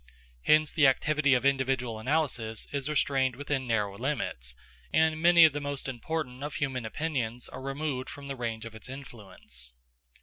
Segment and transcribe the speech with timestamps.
[0.41, 4.55] Hence the activity of individual analysis is restrained within narrow limits,
[4.91, 8.73] and many of the most important of human opinions are removed from the range of
[8.73, 9.73] its influence.